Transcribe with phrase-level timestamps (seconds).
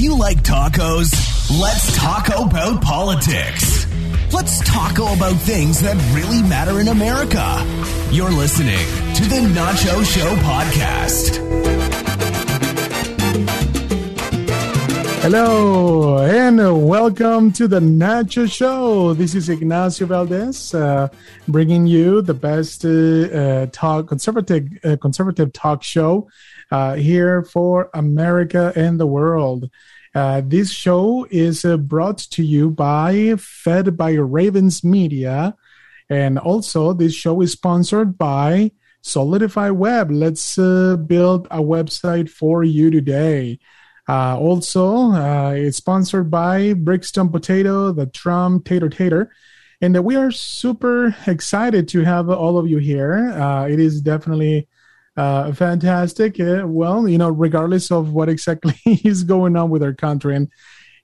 [0.00, 1.12] You like tacos?
[1.60, 3.86] Let's talk about politics.
[4.32, 7.62] Let's talk about things that really matter in America.
[8.10, 8.78] You're listening
[9.16, 11.36] to the Nacho Show podcast.
[15.20, 19.12] Hello and welcome to the Nacho Show.
[19.12, 21.08] This is Ignacio Valdez, uh,
[21.46, 26.26] bringing you the best uh, uh, talk conservative uh, conservative talk show
[26.70, 29.70] uh, here for America and the world.
[30.14, 35.54] Uh, this show is brought to you by Fed by Ravens Media,
[36.08, 40.10] and also this show is sponsored by Solidify Web.
[40.10, 43.58] Let's build a website for you today.
[44.10, 49.30] Uh, also, uh, it's sponsored by Brixton Potato, the Trump Tater Tater.
[49.80, 53.30] And we are super excited to have all of you here.
[53.30, 54.66] Uh, it is definitely
[55.16, 56.38] uh, fantastic.
[56.40, 58.74] Uh, well, you know, regardless of what exactly
[59.04, 60.48] is going on with our country, and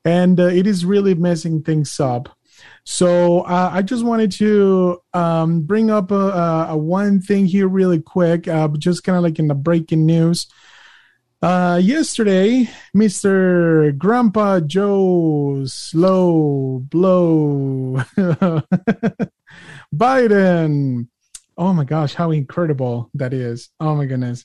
[0.05, 2.36] and uh, it is really messing things up.
[2.84, 8.00] So uh, I just wanted to um, bring up a, a, one thing here really
[8.00, 10.47] quick, uh, just kind of like in the breaking news.
[11.42, 13.97] Uh, yesterday, Mr.
[13.98, 18.03] Grandpa Joe Slow Blow
[19.94, 21.09] Biden.
[21.57, 23.71] Oh my gosh, how incredible that is.
[23.81, 24.45] Oh my goodness.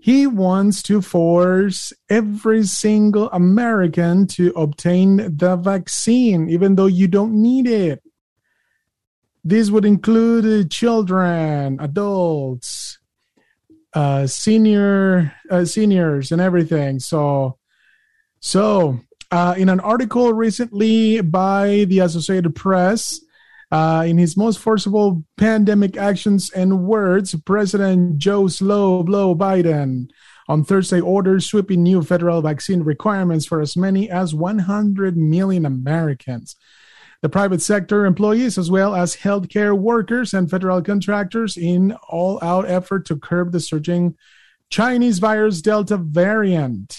[0.00, 7.40] He wants to force every single American to obtain the vaccine, even though you don't
[7.40, 8.02] need it.
[9.42, 12.98] This would include children, adults,
[13.94, 16.98] uh, senior uh, seniors and everything.
[16.98, 17.56] So,
[18.40, 19.00] so
[19.30, 23.20] uh, in an article recently by the Associated Press,
[23.74, 30.10] uh, in his most forcible pandemic actions and words, President Joe Slow Blow Biden
[30.46, 36.54] on Thursday ordered sweeping new federal vaccine requirements for as many as 100 million Americans
[37.20, 42.68] the private sector employees, as well as healthcare workers and federal contractors, in all out
[42.68, 44.14] effort to curb the surging
[44.68, 46.96] Chinese virus Delta variant.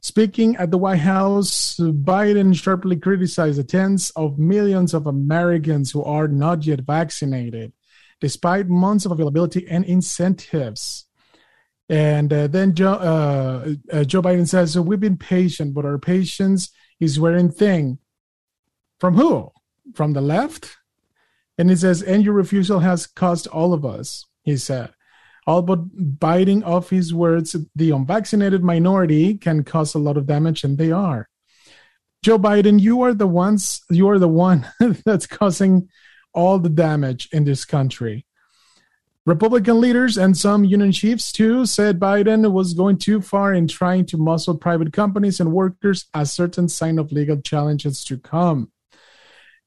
[0.00, 6.02] Speaking at the White House, Biden sharply criticized the tens of millions of Americans who
[6.04, 7.72] are not yet vaccinated,
[8.20, 11.06] despite months of availability and incentives.
[11.88, 16.70] And uh, then Joe, uh, uh, Joe Biden says, We've been patient, but our patience
[17.00, 17.98] is wearing thin
[18.98, 19.50] from who?
[19.94, 20.76] From the left?
[21.56, 24.90] And he says, and your refusal has cost all of us, he said.
[25.48, 25.78] All but
[26.20, 30.92] biting off his words, the unvaccinated minority can cause a lot of damage, and they
[30.92, 31.26] are.
[32.22, 34.68] Joe Biden, you are the ones, you are the one
[35.06, 35.88] that's causing
[36.34, 38.26] all the damage in this country.
[39.24, 44.04] Republican leaders and some union chiefs, too, said Biden was going too far in trying
[44.04, 48.70] to muscle private companies and workers as certain sign of legal challenges to come.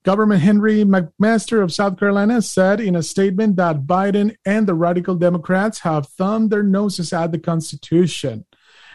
[0.03, 5.13] Governor Henry McMaster of South Carolina said in a statement that Biden and the radical
[5.13, 8.45] Democrats have thumbed their noses at the Constitution.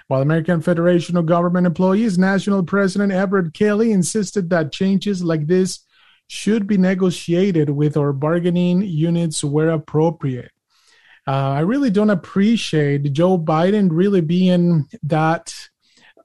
[0.09, 5.81] While American Federation of Government Employees National President Everett Kelly insisted that changes like this
[6.28, 10.50] should be negotiated with our bargaining units where appropriate.
[11.27, 15.55] Uh, I really don't appreciate Joe Biden really being that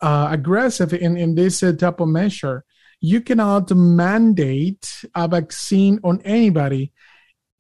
[0.02, 2.66] uh, aggressive in, in this uh, type of measure
[3.02, 6.94] you cannot mandate a vaccine on anybody.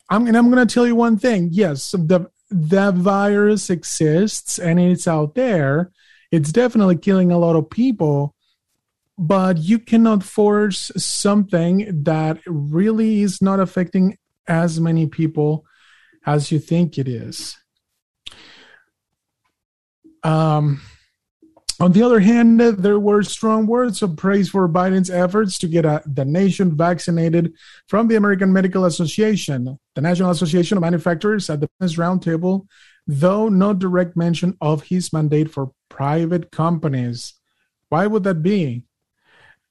[0.10, 1.50] I'm, and I'm going to tell you one thing.
[1.52, 5.90] Yes, the the virus exists and it's out there.
[6.32, 8.36] It's definitely killing a lot of people,
[9.18, 15.66] but you cannot force something that really is not affecting as many people
[16.26, 17.58] as you think it is.
[20.24, 20.82] Um,
[21.82, 25.84] on the other hand, there were strong words of praise for Biden's efforts to get
[25.84, 27.54] uh, the nation vaccinated
[27.88, 32.68] from the American Medical Association, the National Association of Manufacturers at the Business Roundtable,
[33.08, 37.34] though no direct mention of his mandate for private companies.
[37.90, 38.84] Why would that be?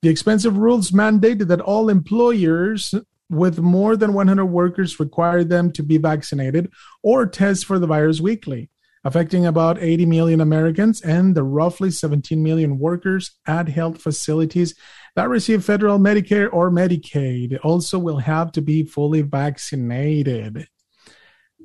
[0.02, 2.92] The expensive rules mandated that all employers
[3.28, 6.72] with more than 100 workers require them to be vaccinated
[7.04, 8.68] or test for the virus weekly
[9.04, 14.74] affecting about 80 million Americans and the roughly 17 million workers at health facilities
[15.16, 20.68] that receive federal Medicare or Medicaid also will have to be fully vaccinated.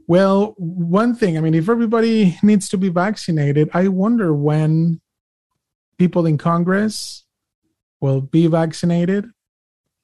[0.07, 5.01] Well, one thing, I mean, if everybody needs to be vaccinated, I wonder when
[5.97, 7.25] people in Congress
[7.99, 9.25] will be vaccinated.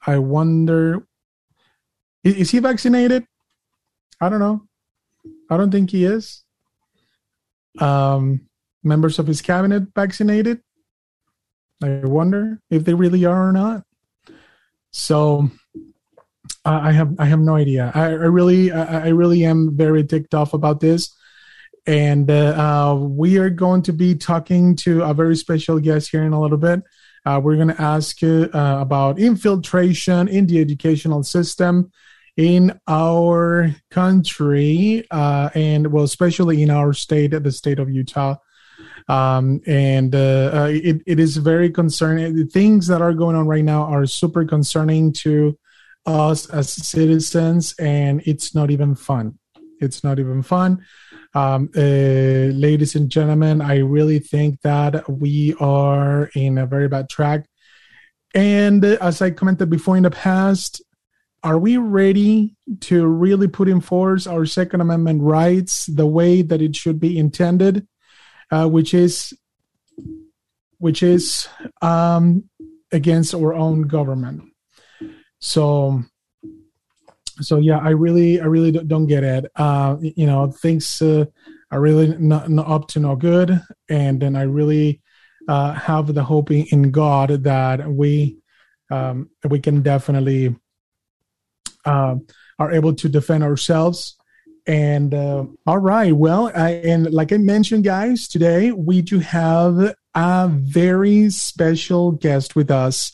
[0.05, 1.05] I wonder,
[2.23, 3.25] is he vaccinated?
[4.19, 4.63] I don't know.
[5.49, 6.43] I don't think he is
[7.79, 8.41] um,
[8.83, 10.61] members of his cabinet vaccinated?
[11.83, 13.83] I wonder if they really are or not.
[14.91, 15.49] So
[16.65, 17.91] I have I have no idea.
[17.95, 21.15] I, I really I, I, really am very ticked off about this,
[21.87, 26.23] and uh, uh, we are going to be talking to a very special guest here
[26.23, 26.83] in a little bit.
[27.25, 31.91] Uh, we're going to ask uh, about infiltration in the educational system
[32.41, 38.35] in our country, uh, and well, especially in our state, the state of Utah.
[39.07, 42.35] Um, and it, it is very concerning.
[42.35, 45.57] The things that are going on right now are super concerning to
[46.05, 49.37] us as citizens, and it's not even fun.
[49.79, 50.83] It's not even fun.
[51.33, 57.07] Um, uh, ladies and gentlemen, I really think that we are in a very bad
[57.07, 57.45] track.
[58.33, 60.81] And as I commented before in the past,
[61.43, 66.61] are we ready to really put in force our Second Amendment rights the way that
[66.61, 67.87] it should be intended,
[68.51, 69.33] uh, which is
[70.77, 71.47] which is
[71.81, 72.49] um,
[72.91, 74.43] against our own government?
[75.39, 76.03] So,
[77.39, 79.51] so yeah, I really, I really don't get it.
[79.55, 81.25] Uh, you know, things uh,
[81.71, 83.59] are really not, not up to no good,
[83.89, 85.01] and then I really
[85.47, 88.37] uh, have the hope in God that we
[88.91, 90.55] um, we can definitely
[91.85, 92.15] uh,
[92.59, 94.15] are able to defend ourselves.
[94.67, 99.95] And uh, all right, well, I, and like I mentioned, guys, today we do have
[100.13, 103.11] a very special guest with us.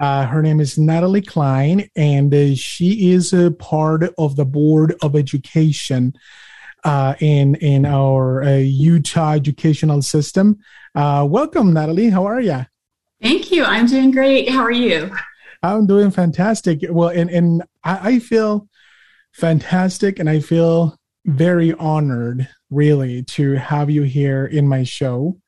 [0.00, 4.94] Uh, her name is Natalie Cline, and uh, she is a part of the board
[5.02, 6.14] of education
[6.84, 10.58] uh, in in our uh, Utah educational system.
[10.94, 12.10] Uh, welcome, Natalie.
[12.10, 12.64] How are you?
[13.20, 13.64] Thank you.
[13.64, 14.48] I'm doing great.
[14.48, 15.10] How are you?
[15.62, 16.84] I'm doing fantastic.
[16.88, 18.68] Well, and and I, I feel
[19.32, 25.40] fantastic, and I feel very honored, really, to have you here in my show.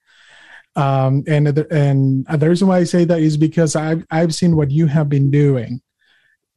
[0.77, 4.71] Um, and and the reason why I say that is because I've I've seen what
[4.71, 5.81] you have been doing,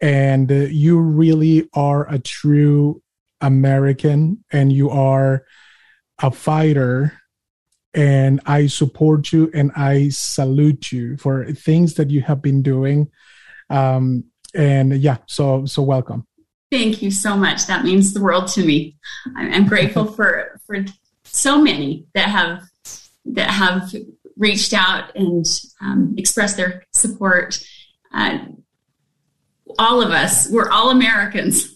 [0.01, 3.01] and you really are a true
[3.41, 5.45] American, and you are
[6.21, 7.19] a fighter.
[7.95, 13.11] And I support you, and I salute you for things that you have been doing.
[13.69, 16.27] Um, and yeah, so so welcome.
[16.71, 17.67] Thank you so much.
[17.67, 18.97] That means the world to me.
[19.35, 20.77] I'm grateful for for
[21.23, 22.63] so many that have
[23.25, 23.93] that have
[24.37, 25.45] reached out and
[25.81, 27.63] um, expressed their support.
[28.13, 28.39] Uh,
[29.79, 31.75] all of us, we're all Americans.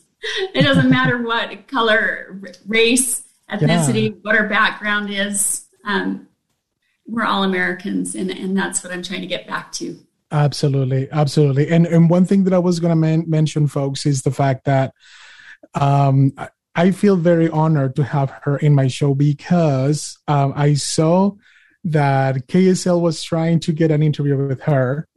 [0.54, 4.16] It doesn't matter what color, race, ethnicity, yeah.
[4.22, 5.68] what our background is.
[5.86, 6.28] Um,
[7.06, 9.98] we're all Americans, and, and that's what I'm trying to get back to.
[10.32, 11.70] Absolutely, absolutely.
[11.70, 14.66] And and one thing that I was going to man- mention, folks, is the fact
[14.66, 14.94] that
[15.74, 16.34] um,
[16.76, 21.32] I feel very honored to have her in my show because um, I saw
[21.86, 25.08] that KSL was trying to get an interview with her,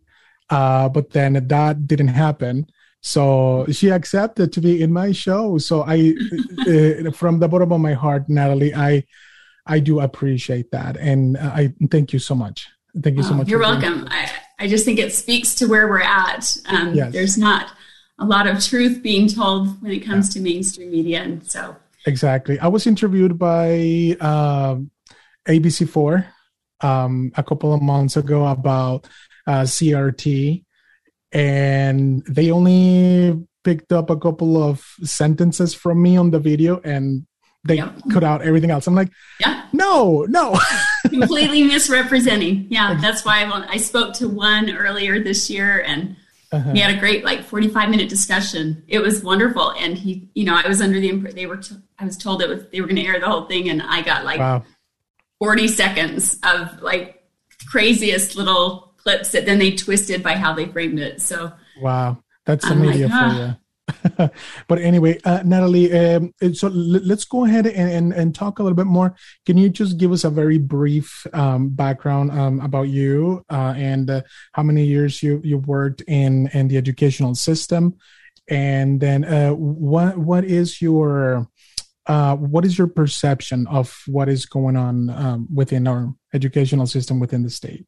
[0.49, 2.67] uh, but then that didn't happen.
[3.03, 5.59] So she accepted to be in my show.
[5.59, 6.15] So I,
[6.61, 9.05] uh, from the bottom of my heart, Natalie, I,
[9.67, 12.69] I do appreciate that, and I thank you so much.
[13.01, 13.49] Thank you so oh, much.
[13.49, 14.09] You're welcome.
[14.11, 14.31] I,
[14.61, 16.55] I just think it speaks to where we're at.
[16.67, 17.13] Um, yes.
[17.13, 17.73] There's not
[18.19, 20.33] a lot of truth being told when it comes yeah.
[20.35, 21.77] to mainstream media, and so
[22.07, 22.61] exactly.
[22.61, 24.77] I was interviewed by uh,
[25.49, 26.27] ABC4
[26.83, 29.09] um, a couple of months ago about
[29.47, 30.63] uh, CRT,
[31.33, 37.27] and they only picked up a couple of sentences from me on the video, and
[37.65, 38.87] they cut out everything else.
[38.87, 40.59] I'm like, yeah, no, no.
[41.09, 42.67] Completely misrepresenting.
[42.71, 46.17] Yeah, that's why I, I spoke to one earlier this year, and
[46.53, 46.71] uh-huh.
[46.73, 48.83] we had a great like 45 minute discussion.
[48.89, 51.59] It was wonderful, and he, you know, I was under the impression they were.
[51.59, 53.83] T- I was told it was they were going to air the whole thing, and
[53.83, 54.65] I got like wow.
[55.39, 57.23] 40 seconds of like
[57.69, 61.21] craziest little clips that then they twisted by how they framed it.
[61.21, 63.57] So wow, that's the media like, for you.
[64.69, 68.63] but anyway, uh, Natalie, um, so l- let's go ahead and, and, and, talk a
[68.63, 69.15] little bit more.
[69.47, 74.11] Can you just give us a very brief um, background um, about you uh, and
[74.11, 77.97] uh, how many years you you worked in in the educational system,
[78.49, 81.49] and then uh, what what is your
[82.07, 87.21] uh, what is your perception of what is going on um, within our educational system
[87.21, 87.87] within the state?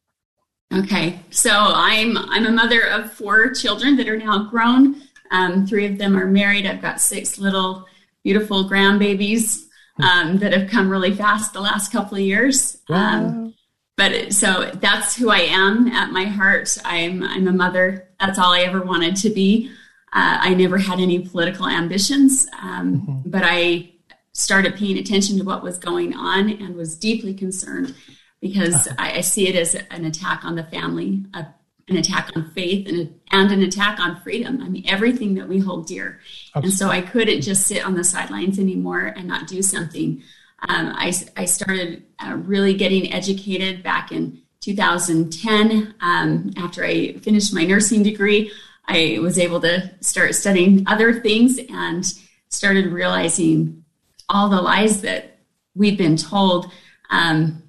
[0.72, 5.02] Okay, so I'm I'm a mother of four children that are now grown.
[5.32, 6.66] Um, three of them are married.
[6.66, 7.86] I've got six little
[8.22, 9.64] beautiful grandbabies
[10.00, 12.78] um, that have come really fast the last couple of years.
[12.88, 13.54] Um,
[13.96, 16.76] but so that's who I am at my heart.
[16.84, 18.08] I'm I'm a mother.
[18.20, 19.70] That's all I ever wanted to be.
[20.12, 23.30] Uh, I never had any political ambitions, um, mm-hmm.
[23.30, 23.92] but I
[24.32, 27.94] started paying attention to what was going on and was deeply concerned
[28.40, 28.88] because.
[28.98, 31.46] I, I, see it as an attack on the family, a,
[31.92, 34.60] an attack on faith, and, and an attack on freedom.
[34.62, 36.20] I mean, everything that we hold dear.
[36.54, 36.68] Absolutely.
[36.68, 40.22] And so I couldn't just sit on the sidelines anymore and not do something.
[40.68, 47.54] Um, I, I started uh, really getting educated back in 2010 um, after I finished
[47.54, 48.52] my nursing degree.
[48.86, 52.04] I was able to start studying other things and
[52.48, 53.84] started realizing
[54.28, 55.38] all the lies that
[55.74, 56.70] we've been told
[57.10, 57.62] um,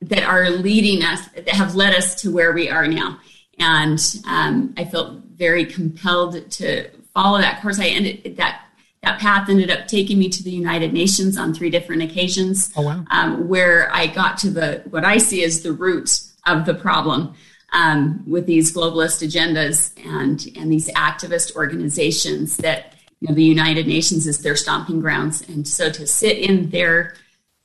[0.00, 3.18] that are leading us, that have led us to where we are now.
[3.58, 7.78] And um, I felt very compelled to follow that course.
[7.78, 8.60] I ended that
[9.02, 12.72] that path ended up taking me to the United Nations on three different occasions.
[12.76, 13.04] Oh, wow.
[13.10, 17.34] um, where I got to the what I see as the root of the problem
[17.72, 23.86] um, with these globalist agendas and and these activist organizations that you know the United
[23.86, 27.14] Nations is their stomping grounds, and so to sit in there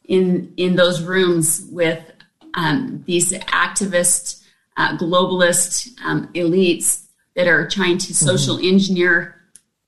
[0.04, 2.04] in in those rooms with
[2.56, 4.39] um, these activist
[4.80, 7.06] uh, globalist um, elites
[7.36, 8.26] that are trying to mm-hmm.
[8.26, 8.74] social mm-hmm.
[8.74, 9.36] engineer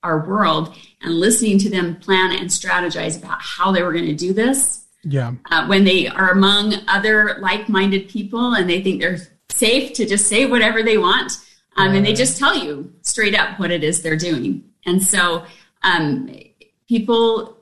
[0.02, 4.14] our world and listening to them plan and strategize about how they were going to
[4.14, 4.84] do this.
[5.04, 5.32] Yeah.
[5.50, 9.18] Uh, when they are among other like minded people and they think they're
[9.48, 11.32] safe to just say whatever they want.
[11.76, 14.62] Um, and they just tell you straight up what it is they're doing.
[14.84, 15.44] And so
[15.82, 16.36] um,
[16.86, 17.56] people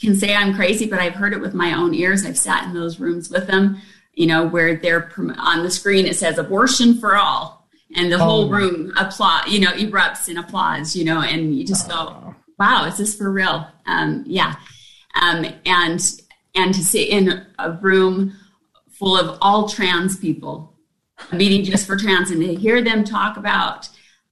[0.00, 2.24] can say I'm crazy, but I've heard it with my own ears.
[2.24, 3.80] I've sat in those rooms with them,
[4.18, 7.68] you know, where they're on the screen, it says abortion for all.
[7.94, 8.24] And the oh.
[8.24, 12.84] whole room applaud, you know, erupts in applause, you know, and you just go, wow,
[12.86, 13.68] is this for real?
[13.86, 14.56] Um, yeah.
[15.22, 16.20] Um, and,
[16.56, 18.36] and to sit in a room
[18.90, 20.74] full of all trans people
[21.30, 23.88] a meeting just for trans and to hear them talk about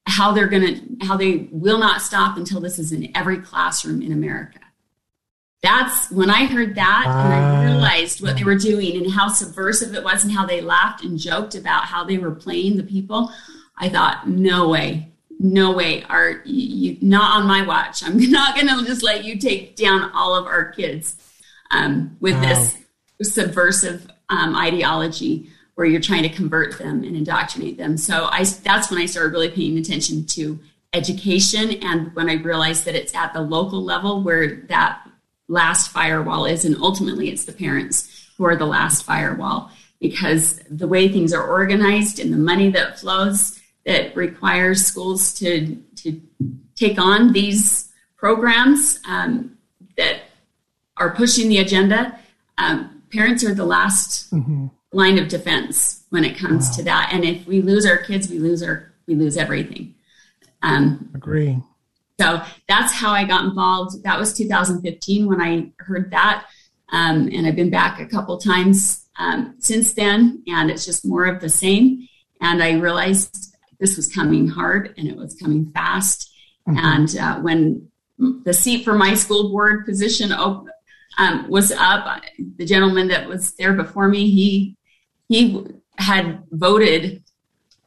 [0.08, 0.62] how they're going
[0.98, 4.60] to how they will not stop until this is in every classroom in america
[5.62, 9.28] that's when i heard that uh, and i realized what they were doing and how
[9.28, 12.82] subversive it was and how they laughed and joked about how they were playing the
[12.82, 13.30] people
[13.78, 18.68] i thought no way no way are you not on my watch i'm not going
[18.68, 21.16] to just let you take down all of our kids
[21.70, 22.42] um, with wow.
[22.42, 22.76] this
[23.22, 27.96] subversive um, ideology where you're trying to convert them and indoctrinate them.
[27.96, 30.58] So I, that's when I started really paying attention to
[30.92, 31.72] education.
[31.82, 35.06] And when I realized that it's at the local level where that
[35.48, 40.88] last firewall is, and ultimately it's the parents who are the last firewall because the
[40.88, 46.20] way things are organized and the money that flows that requires schools to, to
[46.74, 49.56] take on these programs um,
[49.96, 50.22] that
[50.96, 52.18] are pushing the agenda,
[52.58, 56.76] um, parents are the last mm-hmm line of defense when it comes wow.
[56.76, 57.10] to that.
[57.12, 59.94] And if we lose our kids, we lose our we lose everything.
[60.62, 61.62] Um, Agree.
[62.18, 64.02] So that's how I got involved.
[64.04, 66.46] That was 2015 when I heard that,
[66.90, 71.26] um, and I've been back a couple times um, since then, and it's just more
[71.26, 72.08] of the same.
[72.40, 76.32] And I realized this was coming hard and it was coming fast.
[76.68, 76.78] Mm-hmm.
[76.78, 80.66] And uh, when the seat for my school board position op-
[81.18, 82.22] um, was up,
[82.56, 84.76] the gentleman that was there before me, he
[85.28, 85.66] he
[85.98, 87.24] had voted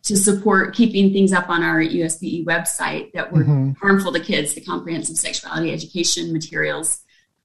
[0.10, 3.74] to support keeping things up on our USBE website that were mm-hmm.
[3.74, 7.02] harmful to kids, the comprehensive sexuality education materials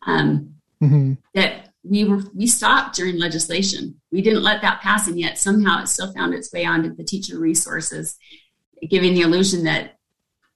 [0.07, 1.13] um, mm-hmm.
[1.35, 4.01] that we were we stopped during legislation.
[4.11, 7.05] We didn't let that pass, and yet somehow it still found its way onto the
[7.05, 8.17] teacher resources,
[8.89, 9.99] giving the illusion that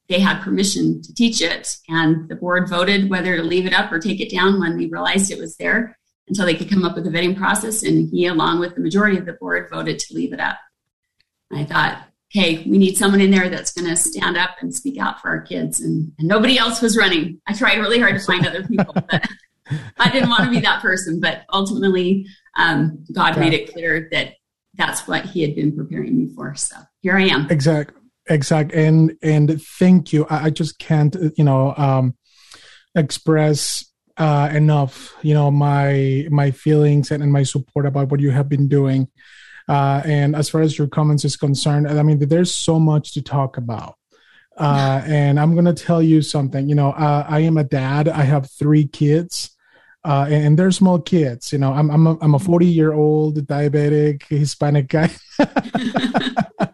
[0.08, 1.76] they had permission to teach it.
[1.90, 4.86] And the board voted whether to leave it up or take it down when they
[4.86, 7.82] realized it was there until they could come up with a vetting process.
[7.82, 10.56] And he, along with the majority of the board, voted to leave it up.
[11.52, 14.98] I thought, hey, we need someone in there that's going to stand up and speak
[14.98, 15.80] out for our kids.
[15.80, 17.40] And, and, nobody else was running.
[17.46, 19.26] I tried really hard to find other people, but
[19.98, 21.20] I didn't want to be that person.
[21.20, 22.26] But ultimately,
[22.56, 23.40] um, God yeah.
[23.40, 24.34] made it clear that
[24.74, 26.54] that's what He had been preparing me for.
[26.54, 27.50] So here I am.
[27.50, 28.00] Exactly.
[28.28, 28.72] Exact.
[28.72, 30.26] And and thank you.
[30.28, 32.14] I, I just can't, you know, um,
[32.94, 33.86] express
[34.18, 38.48] uh, enough, you know, my my feelings and, and my support about what you have
[38.48, 39.08] been doing.
[39.68, 43.22] Uh, and as far as your comments is concerned, I mean, there's so much to
[43.22, 43.96] talk about.
[44.56, 46.68] Uh, and I'm gonna tell you something.
[46.68, 48.08] You know, uh, I am a dad.
[48.08, 49.54] I have three kids,
[50.04, 51.52] uh, and, and they're small kids.
[51.52, 55.10] You know, I'm I'm a, I'm a 40 year old diabetic Hispanic guy.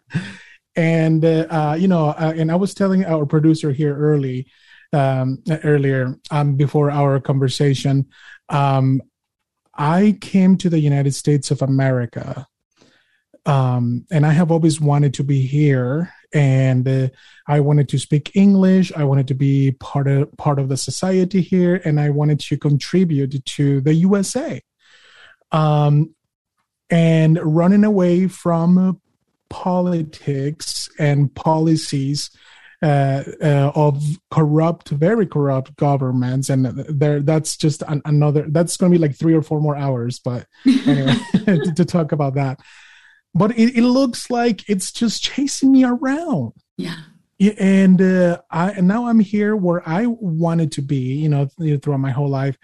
[0.77, 4.47] and uh, you know, and I was telling our producer here early
[4.95, 8.07] um, earlier um, before our conversation.
[8.49, 9.03] Um,
[9.75, 12.47] I came to the United States of America,
[13.47, 16.13] um, and I have always wanted to be here.
[16.33, 17.09] And uh,
[17.47, 18.93] I wanted to speak English.
[18.97, 22.59] I wanted to be part of part of the society here, and I wanted to
[22.59, 24.61] contribute to the USA.
[25.53, 26.15] Um,
[26.91, 29.01] and running away from
[29.49, 32.31] politics and policies
[32.83, 38.45] uh, uh, of corrupt, very corrupt governments, and there that's just an, another.
[38.49, 41.15] That's going to be like three or four more hours, but anyway,
[41.47, 42.61] to, to, talk about that.
[43.35, 46.53] But it, it, looks like it's just chasing me around.
[46.77, 46.97] Yeah.
[47.59, 51.99] And uh, I and now I'm here where I wanted to be, you know, throughout
[51.99, 52.57] my whole life,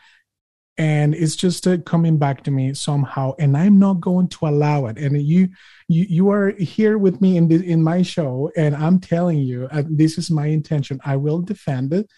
[0.80, 4.86] and it's just uh, coming back to me somehow and i'm not going to allow
[4.86, 5.46] it and you
[5.88, 9.68] you, you are here with me in this in my show and i'm telling you
[9.72, 12.10] uh, this is my intention i will defend it,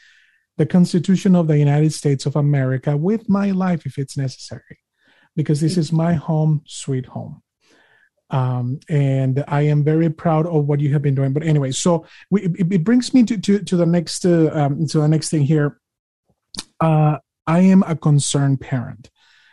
[0.59, 4.79] the constitution of the united states of america with my life if it's necessary
[5.35, 7.43] because this is my home sweet home
[8.33, 11.33] um, and I am very proud of what you have been doing.
[11.35, 14.87] But anyway, so we, it, it, brings me to to, to the next uh, um,
[14.89, 15.79] to the next thing here.
[16.81, 19.11] Uh, I am a concerned parent.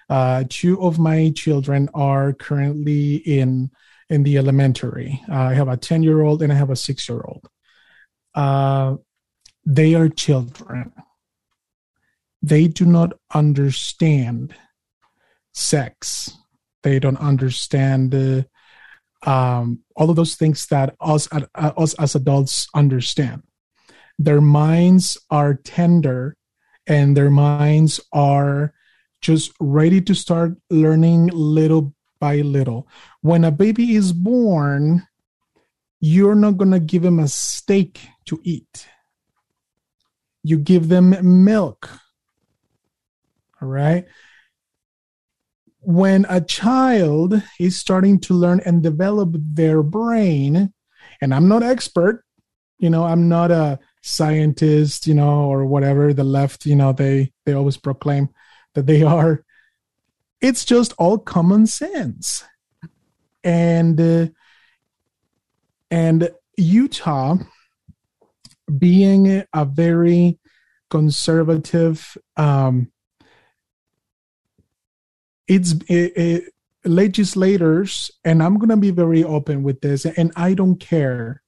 [0.09, 3.69] Uh, two of my children are currently in
[4.09, 5.21] in the elementary.
[5.29, 7.47] Uh, I have a ten year old and I have a six year old.
[8.33, 8.95] Uh,
[9.65, 10.93] they are children.
[12.41, 14.55] They do not understand
[15.53, 16.31] sex.
[16.83, 18.43] They don't understand uh,
[19.25, 23.43] um, all of those things that us uh, us as adults understand.
[24.17, 26.35] Their minds are tender
[26.87, 28.73] and their minds are
[29.21, 32.87] just ready to start learning little by little.
[33.21, 35.07] When a baby is born,
[35.99, 38.87] you're not going to give him a steak to eat.
[40.43, 41.89] You give them milk.
[43.61, 44.05] All right.
[45.89, 50.71] When a child is starting to learn and develop their brain,
[51.19, 52.23] and I'm not expert,
[52.77, 57.33] you know, I'm not a scientist, you know, or whatever the left, you know, they
[57.43, 58.29] they always proclaim
[58.75, 59.43] that they are.
[60.41, 62.45] It's just all common sense,
[63.43, 64.27] and uh,
[65.89, 67.37] and Utah,
[68.77, 70.37] being a very
[70.91, 72.91] conservative, um,
[75.49, 76.43] it's it, it,
[76.85, 81.43] legislators, and I'm going to be very open with this, and I don't care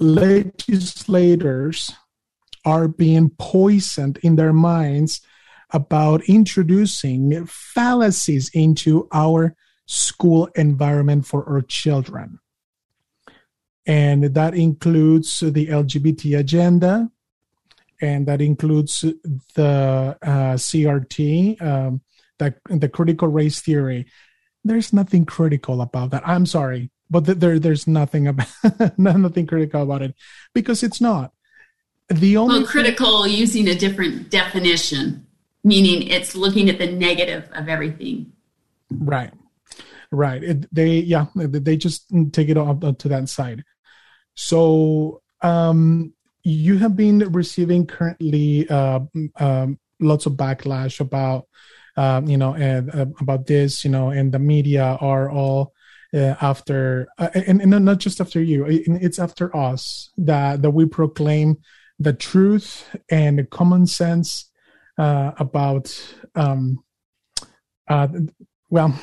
[0.00, 1.92] legislators
[2.64, 5.20] are being poisoned in their minds
[5.72, 9.54] about introducing fallacies into our
[9.86, 12.38] school environment for our children.
[13.86, 17.10] And that includes the LGBT agenda,
[18.00, 19.02] and that includes
[19.54, 22.00] the uh, CRT, um,
[22.40, 24.06] the, the critical race theory.
[24.64, 26.26] There's nothing critical about that.
[26.26, 28.48] I'm sorry but there there's nothing about
[28.98, 30.14] nothing critical about it
[30.54, 31.32] because it's not
[32.08, 35.26] the only well critical thing- using a different definition
[35.64, 38.32] meaning it's looking at the negative of everything
[38.90, 39.32] right
[40.10, 43.64] right it, they yeah they just take it off to that side
[44.34, 49.00] so um you have been receiving currently uh,
[49.36, 51.46] um, lots of backlash about
[51.96, 55.72] uh, you know and, uh, about this you know and the media are all
[56.14, 60.84] uh, after uh, and, and not just after you it's after us that that we
[60.86, 61.56] proclaim
[61.98, 64.50] the truth and common sense
[64.98, 65.86] uh, about
[66.34, 66.82] um
[67.88, 68.08] uh
[68.68, 68.94] well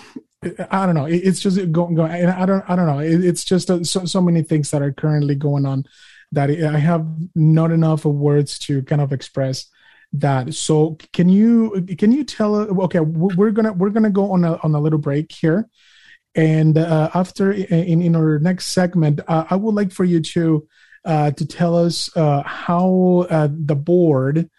[0.70, 1.06] I don't know.
[1.06, 1.96] It's just going.
[1.96, 2.64] Go, I don't.
[2.70, 3.00] I don't know.
[3.00, 5.86] It's just uh, so so many things that are currently going on
[6.32, 9.66] that I have not enough words to kind of express
[10.14, 10.54] that.
[10.54, 12.56] So can you can you tell?
[12.56, 15.68] Okay, we're gonna we're gonna go on a on a little break here,
[16.36, 20.68] and uh, after in, in our next segment, uh, I would like for you to
[21.06, 24.50] uh, to tell us uh, how uh, the board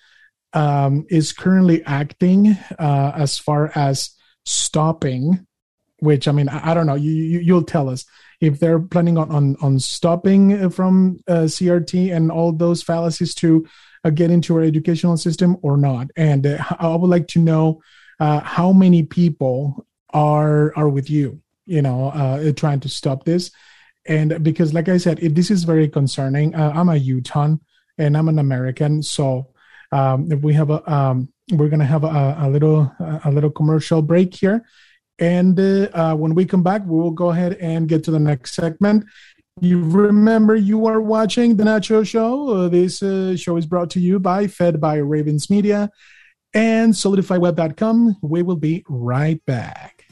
[0.52, 4.11] um, is currently acting uh, as far as
[4.44, 5.46] stopping.
[6.00, 6.94] Which I mean, I, I don't know.
[6.94, 8.04] You, you will tell us
[8.40, 13.66] if they're planning on on, on stopping from CRT and all those fallacies to
[14.10, 16.08] get into our educational system or not.
[16.16, 16.46] And
[16.78, 17.80] I would like to know
[18.18, 23.52] how many people are are with you you know, uh, trying to stop this.
[24.06, 26.54] And because, like I said, it, this is very concerning.
[26.54, 27.60] Uh, I'm a Utahn
[27.98, 29.52] and I'm an American, so
[29.92, 32.90] um, we have a um, we're gonna have a, a, little
[33.24, 34.64] a little commercial break here,
[35.18, 38.18] and uh, uh, when we come back, we will go ahead and get to the
[38.18, 39.04] next segment.
[39.60, 42.48] You remember you are watching the Nacho Show.
[42.48, 45.90] Uh, this uh, show is brought to you by Fed by Ravens Media
[46.54, 48.16] and SolidifyWeb.com.
[48.22, 50.04] We will be right back.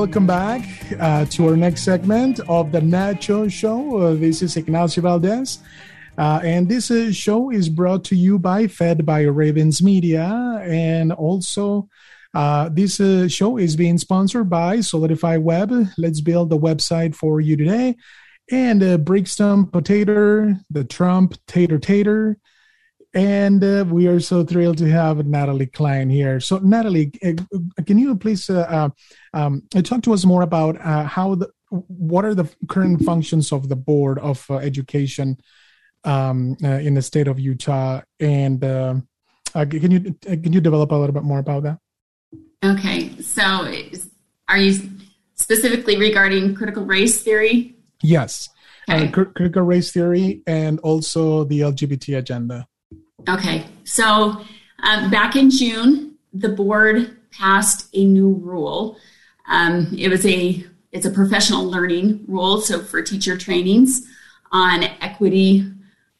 [0.00, 0.66] Welcome back
[0.98, 3.98] uh, to our next segment of the Nacho Show.
[3.98, 5.58] Uh, this is Ignacio Valdez.
[6.16, 10.58] Uh, and this uh, show is brought to you by Fed by Ravens Media.
[10.64, 11.90] And also,
[12.32, 15.70] uh, this uh, show is being sponsored by Solidify Web.
[15.98, 17.96] Let's build the website for you today.
[18.50, 22.38] And Brixton Potato, the Trump Tater Tater.
[23.12, 26.38] And uh, we are so thrilled to have Natalie Cline here.
[26.38, 27.32] So, Natalie, uh,
[27.84, 28.88] can you please uh,
[29.34, 33.76] um, talk to us more about how the what are the current functions of the
[33.76, 35.38] Board of Education
[36.04, 38.00] um, in the state of Utah?
[38.20, 41.78] And can you can you develop a little bit more about that?
[42.64, 43.42] Okay, so
[44.48, 44.78] are you
[45.34, 47.74] specifically regarding critical race theory?
[48.02, 48.48] Yes,
[48.88, 49.08] okay.
[49.08, 52.66] uh, critical race theory and also the LGBT agenda.
[53.28, 54.40] Okay, so
[54.82, 58.96] um, back in June, the board passed a new rule.
[59.48, 64.06] Um, it was a it's a professional learning rule, so for teacher trainings
[64.50, 65.70] on equity,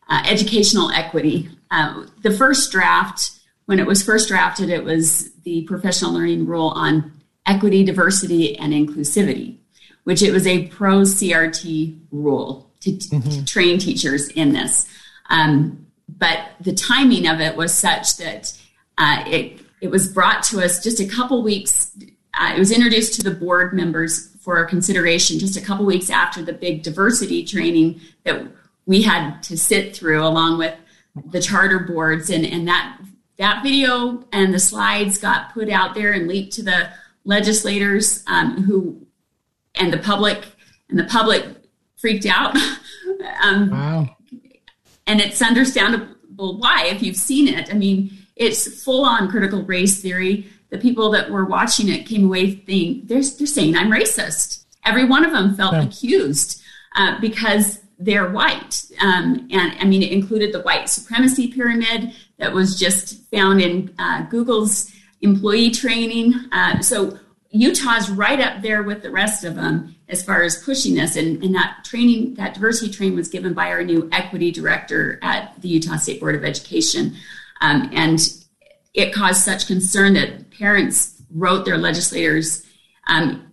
[0.08, 1.48] uh, educational equity.
[1.70, 3.32] Uh, the first draft,
[3.66, 7.12] when it was first drafted, it was the professional learning rule on
[7.46, 9.58] equity, diversity, and inclusivity,
[10.04, 13.30] which it was a pro CRT rule to, mm-hmm.
[13.30, 14.86] to train teachers in this.
[15.28, 15.86] Um,
[16.18, 18.58] but the timing of it was such that
[18.98, 21.96] uh, it it was brought to us just a couple weeks.
[22.38, 26.42] Uh, it was introduced to the board members for consideration just a couple weeks after
[26.42, 28.46] the big diversity training that
[28.86, 30.74] we had to sit through, along with
[31.26, 32.98] the charter boards, and and that
[33.38, 36.90] that video and the slides got put out there and leaked to the
[37.24, 39.06] legislators um, who
[39.76, 40.44] and the public,
[40.88, 41.46] and the public
[41.96, 42.56] freaked out.
[43.42, 44.16] um, wow
[45.06, 47.70] and it's understandable why if you've seen it.
[47.70, 50.46] I mean, it's full on critical race theory.
[50.70, 54.64] The people that were watching it came away thinking they're, they're saying I'm racist.
[54.84, 55.82] Every one of them felt yeah.
[55.82, 56.62] accused
[56.96, 58.84] uh, because they're white.
[59.00, 63.94] Um, and I mean, it included the white supremacy pyramid that was just found in
[63.98, 66.34] uh, Google's employee training.
[66.50, 67.18] Uh, so
[67.50, 71.16] Utah's right up there with the rest of them as far as pushing this.
[71.16, 75.60] And, and that training, that diversity training was given by our new equity director at
[75.60, 77.14] the Utah State Board of Education.
[77.60, 78.18] Um, and
[78.94, 82.66] it caused such concern that parents wrote their legislators
[83.06, 83.52] um,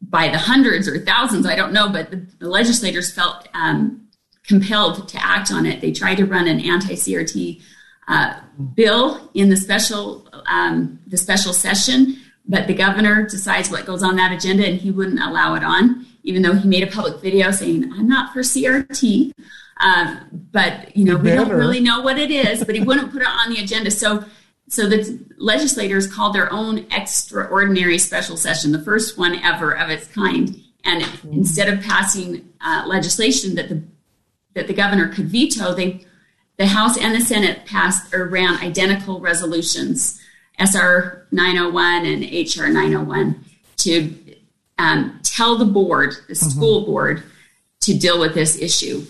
[0.00, 4.08] by the hundreds or thousands, I don't know, but the, the legislators felt um,
[4.46, 5.80] compelled to act on it.
[5.80, 7.62] They tried to run an anti-CRT
[8.06, 8.40] uh,
[8.74, 14.16] bill in the special um, the special session but the governor decides what goes on
[14.16, 17.50] that agenda and he wouldn't allow it on, even though he made a public video
[17.50, 19.32] saying, I'm not for CRT.
[19.80, 23.22] Um, but, you know, we don't really know what it is, but he wouldn't put
[23.22, 23.90] it on the agenda.
[23.90, 24.24] So,
[24.68, 30.06] so the legislators called their own extraordinary special session, the first one ever of its
[30.06, 30.60] kind.
[30.84, 31.32] And mm-hmm.
[31.32, 33.82] instead of passing uh, legislation that the
[34.54, 36.06] that the governor could veto, they
[36.58, 40.20] the House and the Senate passed or ran identical resolutions
[40.58, 43.44] SR 901 and HR 901
[43.78, 44.14] to
[44.78, 46.48] um, tell the board, the mm-hmm.
[46.48, 47.22] school board,
[47.80, 49.04] to deal with this issue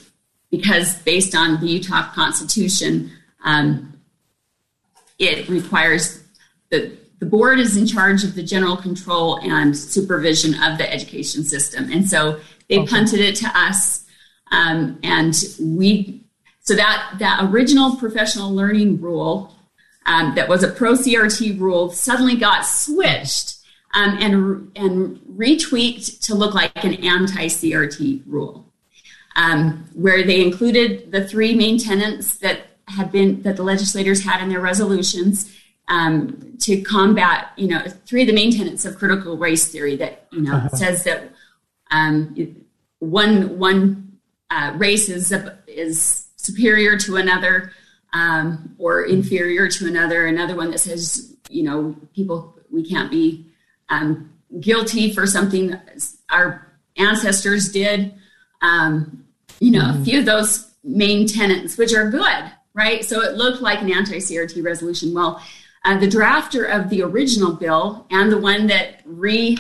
[0.51, 3.11] because based on the Utah Constitution,
[3.45, 4.01] um,
[5.19, 6.23] it requires
[6.71, 11.45] the the board is in charge of the general control and supervision of the education
[11.45, 12.87] system, and so they okay.
[12.89, 14.05] punted it to us,
[14.51, 16.21] um, and we.
[16.61, 19.54] So that that original professional learning rule
[20.07, 23.59] um, that was a pro CRT rule suddenly got switched
[23.95, 28.73] um, and, and retweaked to look like an anti CRT rule,
[29.37, 34.43] um, where they included the three main tenets that had been that the legislators had
[34.43, 35.51] in their resolutions
[35.89, 40.27] um, to combat, you know, three of the main tenets of critical race theory that
[40.33, 40.69] you know uh-huh.
[40.71, 41.31] says that
[41.91, 42.57] um,
[42.99, 44.19] one one
[44.51, 45.33] uh, race is
[45.67, 47.73] is superior to another
[48.15, 50.27] um, or inferior to another.
[50.27, 53.47] Another one that says, you know, people, we can't be
[53.91, 55.79] um, guilty for something
[56.31, 58.15] our ancestors did.
[58.63, 59.25] Um,
[59.61, 60.03] you know, mm-hmm.
[60.03, 63.05] a few of those main tenets, which are good, right?
[63.05, 65.13] So it looked like an anti CRT resolution.
[65.13, 65.43] Well,
[65.85, 69.59] uh, the drafter of the original bill and the one that recrafted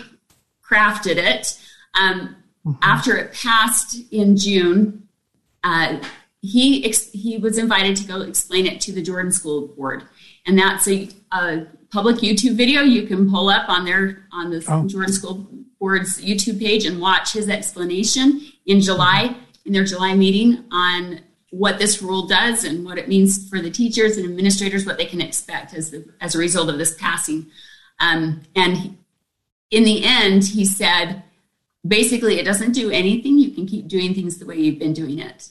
[1.16, 1.58] it,
[2.00, 2.72] um, mm-hmm.
[2.82, 5.08] after it passed in June,
[5.64, 5.98] uh,
[6.44, 10.04] he ex- he was invited to go explain it to the Jordan School Board,
[10.46, 14.62] and that's a, a public YouTube video you can pull up on their on the
[14.68, 14.86] oh.
[14.86, 15.48] Jordan School
[15.80, 21.78] Board's YouTube page and watch his explanation in July in their July meeting on what
[21.78, 25.20] this rule does and what it means for the teachers and administrators, what they can
[25.20, 27.46] expect as the, as a result of this passing.
[28.00, 28.98] Um, and
[29.70, 31.22] in the end, he said,
[31.86, 33.38] basically, it doesn't do anything.
[33.38, 35.48] You can keep doing things the way you've been doing it.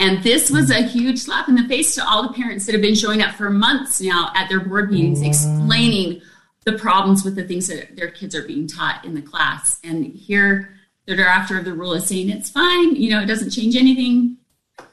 [0.00, 2.82] And this was a huge slap in the face to all the parents that have
[2.82, 6.20] been showing up for months now at their board meetings, explaining
[6.64, 9.78] the problems with the things that their kids are being taught in the class.
[9.84, 10.74] And here,
[11.06, 14.38] the drafter of the rule is saying it's fine, you know, it doesn't change anything.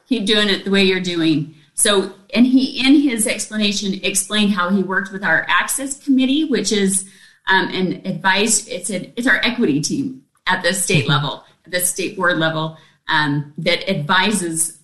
[0.07, 1.55] Keep doing it the way you're doing.
[1.73, 6.71] So, and he, in his explanation, explained how he worked with our access committee, which
[6.71, 7.09] is
[7.47, 8.67] um, an advice.
[8.67, 12.77] It's an it's our equity team at the state level, at the state board level,
[13.07, 14.80] um, that advises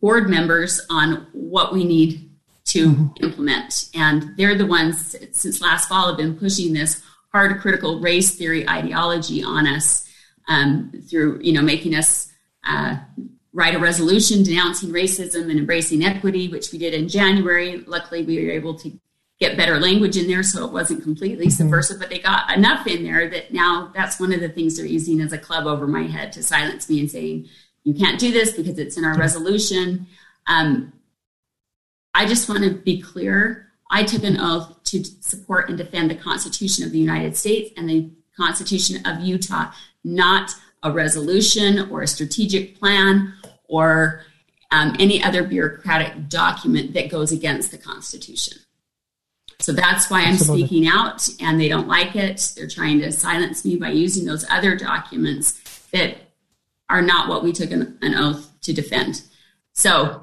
[0.00, 2.30] board members on what we need
[2.66, 3.24] to mm-hmm.
[3.24, 3.88] implement.
[3.94, 8.68] And they're the ones since last fall have been pushing this hard critical race theory
[8.68, 10.08] ideology on us
[10.48, 12.32] um, through you know making us
[12.66, 12.96] uh,
[13.52, 17.78] write a resolution denouncing racism and embracing equity, which we did in January.
[17.86, 18.92] Luckily, we were able to
[19.40, 21.52] get better language in there so it wasn't completely mm-hmm.
[21.52, 24.86] subversive, but they got enough in there that now that's one of the things they're
[24.86, 27.48] using as a club over my head to silence me and saying,
[27.84, 30.06] you can't do this because it's in our resolution.
[30.46, 30.92] Um,
[32.14, 33.68] I just want to be clear.
[33.90, 37.88] I took an oath to support and defend the Constitution of the United States and
[37.88, 39.72] the Constitution of Utah,
[40.04, 43.34] not a resolution or a strategic plan
[43.68, 44.24] or
[44.70, 48.58] um, any other bureaucratic document that goes against the Constitution.
[49.58, 50.66] So that's why I'm Absolutely.
[50.66, 52.52] speaking out, and they don't like it.
[52.56, 55.60] They're trying to silence me by using those other documents
[55.92, 56.16] that
[56.90, 59.22] are not what we took an, an oath to defend.
[59.72, 60.22] So,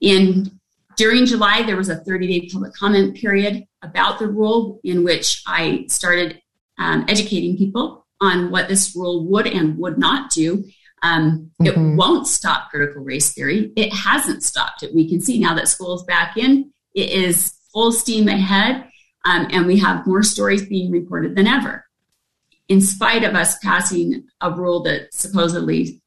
[0.00, 0.60] in
[0.96, 5.42] during July, there was a 30 day public comment period about the rule in which
[5.46, 6.40] I started
[6.78, 10.64] um, educating people on what this rule would and would not do.
[11.02, 11.66] Um, mm-hmm.
[11.66, 13.72] It won't stop critical race theory.
[13.74, 14.94] It hasn't stopped it.
[14.94, 16.72] We can see now that school's back in.
[16.94, 18.86] It is full steam ahead,
[19.24, 21.84] um, and we have more stories being reported than ever.
[22.72, 26.00] In spite of us passing a rule that supposedly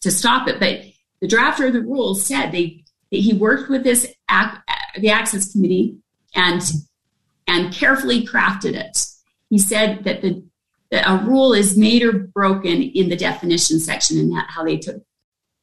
[0.00, 0.80] to stop it, but
[1.20, 4.12] the drafter of the rule said they that he worked with this
[4.98, 5.98] the access committee
[6.34, 6.60] and
[7.46, 8.98] and carefully crafted it.
[9.48, 10.44] He said that the
[10.90, 15.04] that a rule is made or broken in the definition section and how they took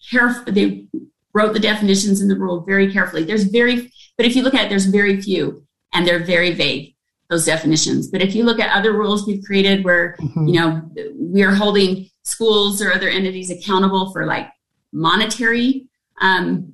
[0.09, 0.87] careful they
[1.33, 3.25] wrote the definitions in the rule very carefully.
[3.25, 6.95] There's very but if you look at it, there's very few and they're very vague
[7.29, 8.07] those definitions.
[8.07, 10.47] But if you look at other rules we've created where, mm-hmm.
[10.47, 10.81] you know,
[11.13, 14.49] we're holding schools or other entities accountable for like
[14.91, 15.87] monetary
[16.21, 16.73] um,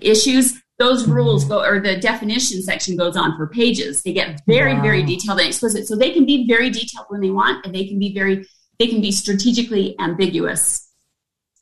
[0.00, 1.12] issues, those mm-hmm.
[1.12, 4.02] rules go or the definition section goes on for pages.
[4.02, 4.82] They get very, wow.
[4.82, 5.88] very detailed and explicit.
[5.88, 8.46] So they can be very detailed when they want, and they can be very,
[8.78, 10.88] they can be strategically ambiguous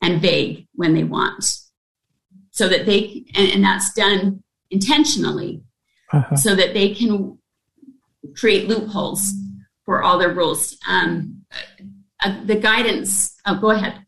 [0.01, 1.59] and vague when they want.
[2.51, 5.61] So that they and, and that's done intentionally
[6.11, 6.35] uh-huh.
[6.35, 7.37] so that they can
[8.35, 9.31] create loopholes
[9.85, 10.77] for all their rules.
[10.87, 11.45] Um,
[12.23, 13.35] uh, the guidance.
[13.45, 14.03] Oh, go ahead.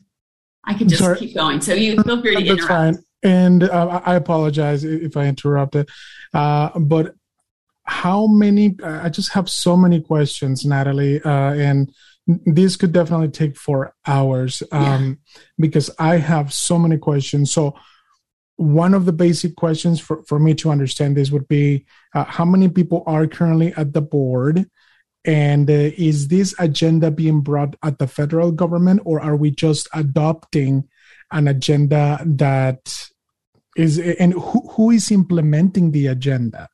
[0.65, 1.17] I could just Sorry.
[1.17, 1.62] keep going.
[1.62, 2.67] So you feel free to That's interrupt.
[2.67, 3.03] Fine.
[3.23, 5.89] And uh, I apologize if I interrupted,
[6.33, 7.15] uh, but
[7.83, 8.75] how many?
[8.83, 11.91] I just have so many questions, Natalie, uh, and
[12.45, 15.41] this could definitely take four hours um, yeah.
[15.57, 17.51] because I have so many questions.
[17.51, 17.73] So
[18.58, 22.43] one of the basic questions for, for me to understand this would be uh, how
[22.43, 24.70] many people are currently at the board?
[25.26, 29.88] And uh, is this agenda being brought at the federal government or are we just
[29.93, 30.88] adopting
[31.32, 33.10] an agenda that
[33.76, 36.70] is and who, who is implementing the agenda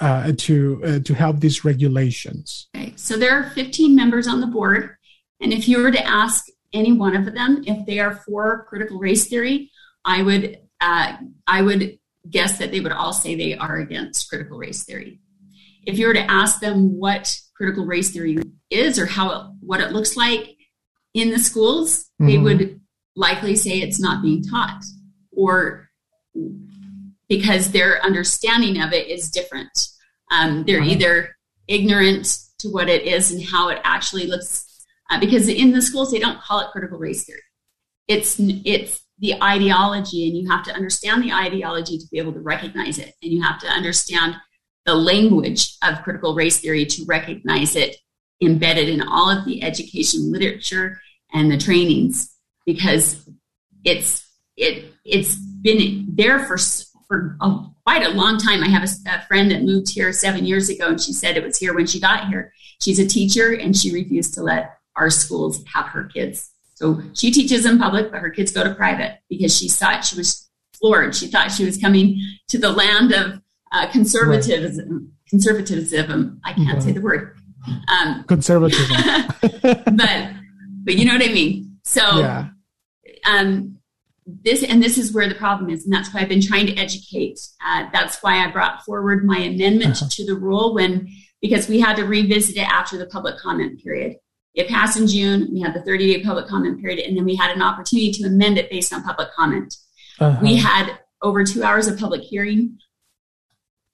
[0.00, 2.68] uh, to uh, to help these regulations?
[2.74, 4.96] Okay so there are 15 members on the board
[5.40, 8.98] and if you were to ask any one of them if they are for critical
[8.98, 9.70] race theory
[10.04, 14.58] i would uh, I would guess that they would all say they are against critical
[14.58, 15.20] race theory.
[15.86, 18.38] If you were to ask them what critical race theory
[18.70, 20.56] is or how it, what it looks like
[21.14, 22.26] in the schools, mm-hmm.
[22.26, 22.80] they would
[23.16, 24.82] likely say it's not being taught
[25.32, 25.88] or
[27.28, 29.70] because their understanding of it is different.
[30.30, 31.36] Um, they're either
[31.66, 34.64] ignorant to what it is and how it actually looks
[35.10, 37.40] uh, because in the schools they don't call it critical race theory.
[38.08, 42.40] It's it's the ideology and you have to understand the ideology to be able to
[42.40, 44.36] recognize it and you have to understand
[44.86, 47.96] the language of critical race theory to recognize it
[48.40, 51.00] embedded in all of the education literature
[51.32, 53.28] and the trainings because
[53.84, 54.24] it's
[54.56, 56.56] it it's been there for
[57.06, 58.62] for a, quite a long time.
[58.62, 61.44] I have a, a friend that moved here seven years ago, and she said it
[61.44, 62.52] was here when she got here.
[62.80, 67.32] She's a teacher, and she refused to let our schools have her kids so she
[67.32, 71.12] teaches in public, but her kids go to private because she thought she was floored.
[71.12, 73.40] She thought she was coming to the land of
[73.72, 74.88] uh, conservatism.
[74.88, 75.28] Right.
[75.28, 76.40] Conservatism.
[76.44, 76.82] I can't right.
[76.82, 77.36] say the word.
[77.88, 78.96] Um, Conservatism.
[79.42, 80.30] but
[80.84, 81.80] but you know what I mean.
[81.82, 82.50] So yeah.
[83.28, 83.78] um,
[84.24, 86.76] this and this is where the problem is, and that's why I've been trying to
[86.76, 87.40] educate.
[87.66, 90.08] Uh, that's why I brought forward my amendment Uh-huh.
[90.12, 91.08] to the rule when
[91.42, 94.14] because we had to revisit it after the public comment period.
[94.54, 95.48] It passed in June.
[95.52, 98.24] We had the 30 day public comment period, and then we had an opportunity to
[98.24, 99.76] amend it based on public comment.
[100.18, 100.38] Uh-huh.
[100.42, 102.78] We had over two hours of public hearing,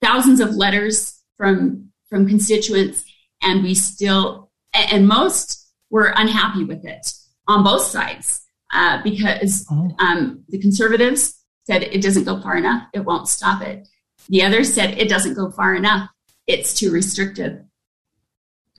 [0.00, 3.04] thousands of letters from from constituents,
[3.42, 7.12] and we still and, most were unhappy with it
[7.46, 9.94] on both sides uh, because Oh.
[9.98, 11.34] um, the conservatives
[11.66, 13.86] said it doesn't go far enough, it won't stop it.
[14.28, 16.08] The others said it doesn't go far enough,
[16.46, 17.62] it's too restrictive.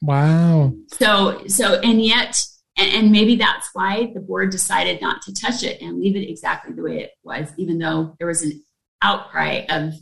[0.05, 0.73] Wow.
[0.93, 2.45] So, so, and yet,
[2.77, 6.29] and, and maybe that's why the board decided not to touch it and leave it
[6.29, 8.63] exactly the way it was, even though there was an
[9.01, 9.93] outcry of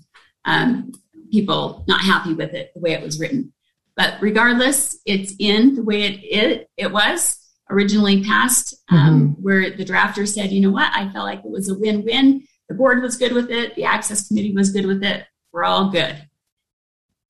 [0.45, 0.91] um,
[1.31, 3.53] people not happy with it the way it was written.
[3.95, 7.39] But regardless, it's in the way it it, it was
[7.69, 11.69] originally passed, um, where the drafter said, you know what, I felt like it was
[11.69, 12.45] a win-win.
[12.69, 13.75] The board was good with it.
[13.75, 15.25] The access committee was good with it.
[15.51, 16.27] We're all good.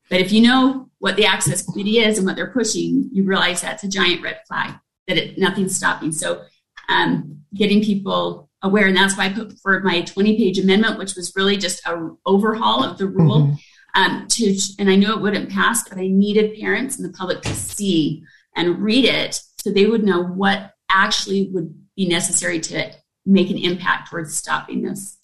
[0.10, 3.60] But if you know what the access committee is and what they're pushing, you realize
[3.60, 4.74] that's a giant red flag
[5.06, 6.14] that it, nothing's stopping.
[6.14, 6.44] So,
[6.88, 11.16] um, getting people aware, and that's why I put forward my 20 page amendment, which
[11.16, 13.48] was really just a overhaul of the rule.
[13.48, 13.58] Mhm.
[13.96, 17.42] Um, to and I knew it wouldn't pass, but I needed parents and the public
[17.42, 18.24] to see
[18.56, 22.94] and read it so they would know what actually would be necessary to
[23.26, 25.18] make an impact towards stopping this.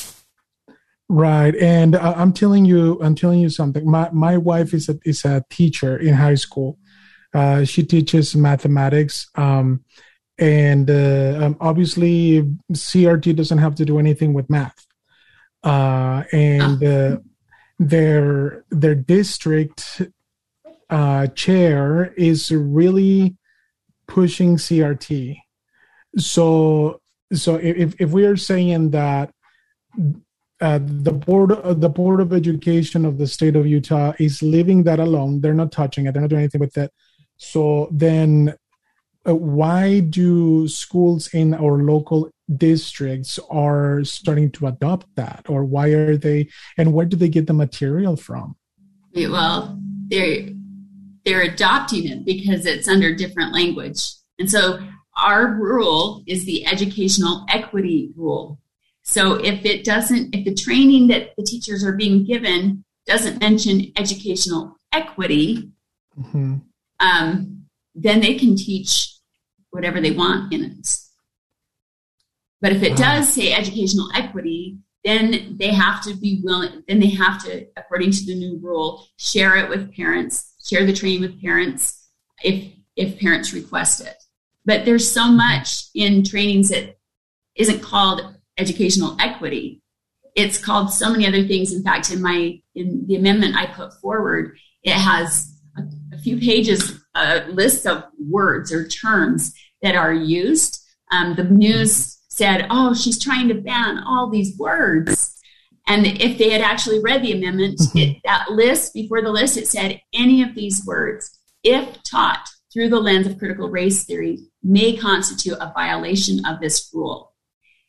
[1.12, 3.90] Right, and uh, I'm telling you, I'm telling you something.
[3.90, 6.78] My my wife is a is a teacher in high school.
[7.34, 9.84] Uh, she teaches mathematics, um,
[10.38, 14.86] and uh, um, obviously CRT doesn't have to do anything with math.
[15.64, 17.18] Uh, and uh,
[17.80, 20.04] their their district
[20.92, 23.36] uh, chair is really
[24.08, 25.40] pushing CRT.
[26.18, 27.02] So
[27.34, 29.34] so if if we are saying that
[30.62, 34.84] uh, the board uh, the board of education of the state of utah is leaving
[34.84, 35.42] that alone.
[35.42, 36.14] They're not touching it.
[36.14, 36.92] They're not doing anything with it.
[37.38, 38.56] So then
[39.28, 45.46] uh, why do schools in our local districts are starting to adopt that?
[45.48, 48.56] Or why are they and where do they get the material from?
[49.16, 50.50] Well, they're
[51.26, 54.02] they're adopting it because it's under different language,
[54.40, 54.80] and so
[55.18, 58.60] our rule is the educational equity rule.
[59.04, 63.92] So if it doesn't, if the training that the teachers are being given doesn't mention
[63.96, 65.72] educational equity,
[66.18, 66.62] Mhm.
[67.00, 69.16] um, then they can teach
[69.72, 70.98] whatever they want in it.
[72.62, 72.98] But if it Wow.
[72.98, 78.12] does say educational equity, then they have to be willing, then they have to, according
[78.12, 82.10] to the new rule, share it with parents, share the training with parents
[82.44, 84.18] if if parents request it.
[84.66, 86.98] But there's so much in trainings that
[87.56, 89.82] isn't called educational equity.
[90.36, 91.74] It's called so many other things.
[91.74, 95.82] In fact, in my in the amendment I put forward, it has a,
[96.16, 100.80] a few pages, a list of words or terms that are used.
[101.12, 105.36] Um, the news said, "Oh, she's trying to ban all these words."
[105.88, 109.68] And if they had actually read the amendment, it, that list before the list, it
[109.68, 114.96] said any of these words, if taught through the lens of critical race theory, may
[114.96, 117.34] constitute a violation of this rule.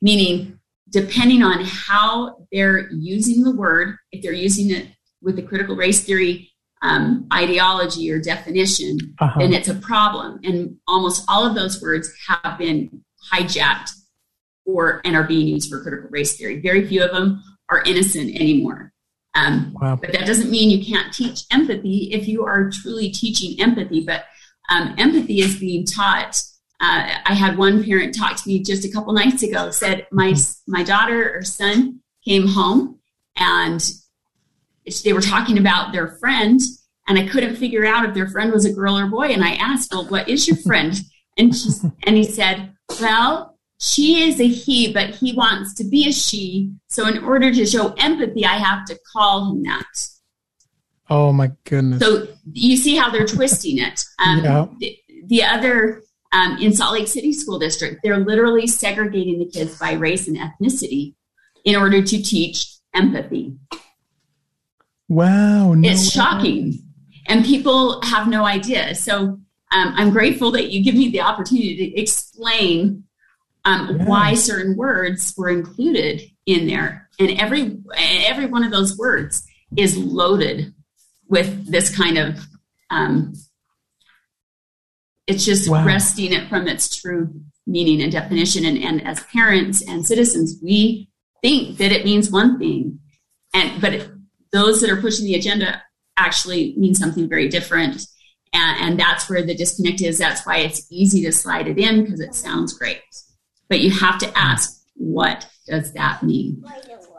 [0.00, 0.59] Meaning,
[0.90, 4.88] depending on how they're using the word, if they're using it
[5.22, 6.50] with the critical race theory
[6.82, 9.38] um, ideology or definition, Uh-huh.
[9.38, 10.40] then it's a problem.
[10.44, 13.90] And almost all of those words have been hijacked
[14.64, 16.60] or and are being used for critical race theory.
[16.60, 18.92] Very few of them are innocent anymore.
[19.34, 23.60] Um, wow but that doesn't mean you can't teach empathy if you are truly teaching
[23.60, 24.00] empathy.
[24.04, 24.24] But
[24.70, 26.42] um, empathy is being taught.
[26.80, 29.70] Uh, I had one parent talk to me just a couple nights ago.
[29.70, 30.34] Said my
[30.66, 32.98] my daughter or son came home
[33.36, 33.90] and
[35.04, 36.58] they were talking about their friend,
[37.06, 39.28] and I couldn't figure out if their friend was a girl or boy.
[39.28, 40.98] And I asked, "Well, what is your friend?"
[41.36, 41.68] And she
[42.04, 46.72] and he said, "Well, she is a he, but he wants to be a she.
[46.88, 50.08] So in order to show empathy, I have to call him that."
[51.12, 54.00] oh my goodness So you see how they're twisting it.
[54.24, 54.66] Um, Yeah.
[54.78, 56.02] the, the other
[56.32, 60.36] um, in Salt Lake City School District, they're literally segregating the kids by race and
[60.36, 61.14] ethnicity
[61.64, 63.56] in order to teach empathy.
[65.08, 66.08] wow no it's way.
[66.22, 66.78] shocking,
[67.28, 68.94] and people have no idea.
[68.94, 69.16] So
[69.72, 73.04] um, I'm grateful that you give me the opportunity to explain
[73.64, 74.04] um, Yeah.
[74.06, 79.44] why certain words were included in there, and every every one of those words
[79.76, 80.74] is loaded
[81.28, 82.38] with this kind of
[82.90, 83.34] um,
[85.30, 85.84] It's just wow.
[85.84, 87.32] wresting it from its true
[87.66, 88.64] meaning and definition.
[88.64, 91.08] And, and as parents and citizens, we
[91.40, 92.98] think that it means one thing,
[93.54, 94.10] and but it,
[94.52, 95.82] those that are pushing the agenda
[96.16, 98.04] actually mean something very different.
[98.52, 100.18] And, and that's where the disconnect is.
[100.18, 103.00] That's why it's easy to slide it in because it sounds great.
[103.68, 106.64] But you have to ask, what does that mean?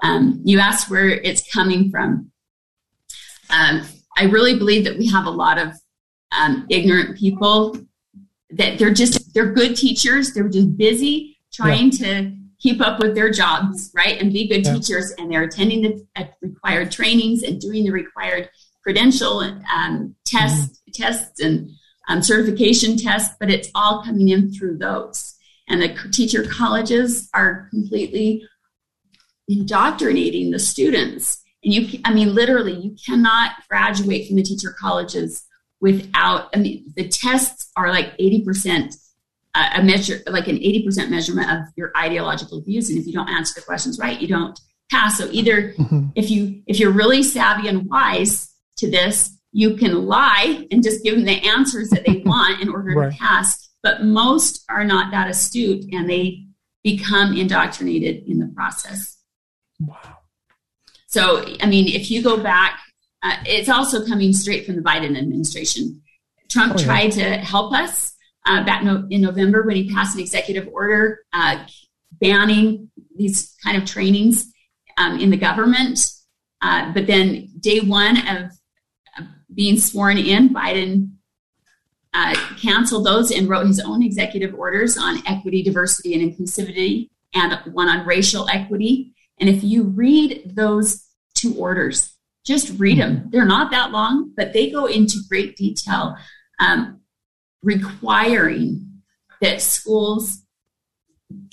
[0.03, 2.32] Um, you asked where it's coming from.
[3.49, 3.84] Um,
[4.18, 5.70] I really believe that we have a lot of
[6.38, 7.78] um, ignorant people
[8.54, 10.34] that they're just they're good teachers.
[10.34, 12.06] They're just busy trying yeah.
[12.06, 14.74] to keep up with their jobs, right, and be good yeah.
[14.76, 18.49] teachers, and they're attending the uh, required trainings and doing the required
[18.84, 19.39] credential
[19.74, 21.04] um, tests, mm-hmm.
[21.04, 21.70] tests and
[22.08, 23.36] um, certification tests.
[23.39, 25.36] But it's all coming in through those,
[25.68, 28.47] and the teacher colleges are completely
[29.47, 31.41] indoctrinating the students.
[31.64, 35.45] And you, I mean, literally, you cannot graduate from the teacher colleges
[35.82, 38.96] without, I mean, the tests are like 80%
[39.54, 42.90] uh, a measure, like an 80% measurement of your ideological views.
[42.90, 44.58] And if you don't answer the questions right, you don't
[44.90, 45.18] pass.
[45.18, 46.08] So either mm-hmm.
[46.16, 51.04] if you, if you're really savvy and wise to this, you can lie and just
[51.04, 53.12] give them the answers that they want in order right.
[53.12, 53.70] to pass.
[53.84, 56.46] But most are not that astute and they
[56.84, 59.18] become indoctrinated in the process.
[59.80, 59.98] Wow.
[61.08, 62.80] So, I mean, if you go back,
[63.24, 66.01] uh, it's also coming straight from the Biden administration.
[66.49, 66.86] Trump oh, yeah.
[66.86, 68.13] tried to help us
[68.45, 71.65] uh, back no, in November when he passed an executive order uh,
[72.13, 74.51] banning these kind of trainings
[74.97, 75.99] um, in the government.
[76.61, 78.51] Uh, but then, day one of
[79.53, 81.11] being sworn in, Biden
[82.13, 87.53] uh, canceled those and wrote his own executive orders on equity, diversity, and inclusivity, and
[87.74, 89.13] one on racial equity.
[89.39, 92.13] And if you read those two orders,
[92.46, 93.30] just read them.
[93.32, 96.16] They're not that long, but they go into great detail,
[96.60, 97.02] um,
[97.62, 99.02] requiring
[99.42, 100.44] that schools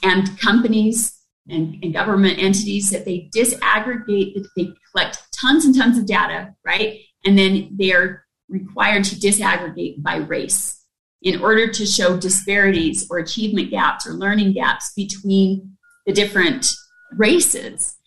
[0.02, 1.18] and companies
[1.48, 6.54] and, and, government entities that they disaggregate, that they collect tons and tons of data,
[6.64, 7.00] right?
[7.24, 10.84] And then they're required to disaggregate by race
[11.22, 15.76] in order to show disparities or achievement gaps or learning gaps between
[16.06, 16.72] the different
[17.16, 17.97] races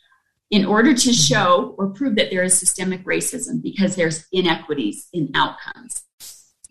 [0.51, 1.33] in order to mm-hmm.
[1.33, 6.03] show or prove that there is systemic racism because there's inequities in outcomes,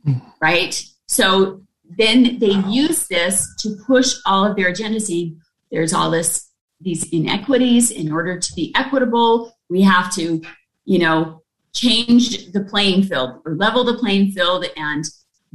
[0.07, 0.23] mm.
[0.41, 0.85] right?
[1.09, 1.63] So
[1.97, 6.49] then they use this to push all of their agenda saying there's all this
[6.81, 10.41] these inequities in order to be equitable we have to
[10.85, 11.43] you know
[11.75, 15.05] change the playing field or level the playing field and